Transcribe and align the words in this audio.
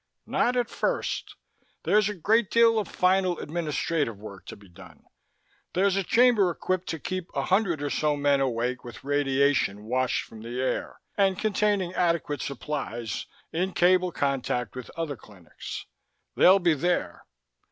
"Not 0.25 0.57
at 0.57 0.67
first. 0.67 1.35
There's 1.83 2.09
a 2.09 2.15
great 2.15 2.49
deal 2.49 2.79
of 2.79 2.87
final 2.87 3.37
administrative 3.37 4.17
work 4.17 4.47
to 4.47 4.55
be 4.55 4.67
done. 4.67 5.03
There's 5.75 5.95
a 5.95 6.01
chamber 6.03 6.49
equipped 6.49 6.89
to 6.89 6.97
keep 6.99 7.29
a 7.35 7.43
hundred 7.43 7.83
or 7.83 7.91
so 7.91 8.17
men 8.17 8.41
awake 8.41 8.83
with 8.83 9.03
radiation 9.03 9.83
washed 9.83 10.23
from 10.25 10.41
the 10.41 10.59
air, 10.59 10.99
and 11.19 11.37
containing 11.37 11.93
adequate 11.93 12.41
supplies, 12.41 13.27
in 13.53 13.73
cable 13.73 14.11
contact 14.11 14.75
with 14.75 14.89
other 14.97 15.15
clinics. 15.15 15.85
They'll 16.35 16.57
be 16.57 16.73
there. 16.73 17.27